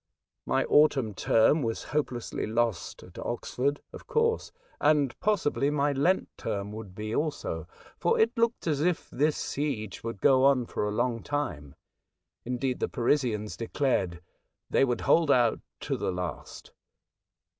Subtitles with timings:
[0.47, 4.13] My autumn term was hopelessly lost at Oxford, of 12 A Voyage to Other Worlds,
[4.13, 7.67] course, and possibly my Lent term would be also,
[7.99, 11.75] for it looked as if this siege would go on for a long time;
[12.43, 14.23] indeed, the Parisians declared
[14.71, 16.71] they would hold out to the last.